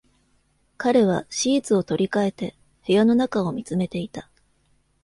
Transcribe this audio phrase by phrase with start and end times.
[0.77, 2.55] 彼はシーツを取り替えて、
[2.87, 4.31] 部屋の中を見つめていた。